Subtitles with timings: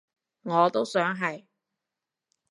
[0.43, 1.45] 我都想係